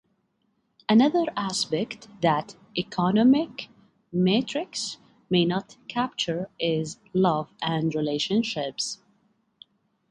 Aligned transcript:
Another 0.89 1.25
aspect 1.37 2.07
that 2.21 2.55
economic 2.75 3.69
metrics 4.11 4.97
may 5.29 5.45
not 5.45 5.77
capture 5.87 6.49
is 6.59 6.97
love 7.13 7.53
and 7.61 7.93
relationships. 7.93 8.97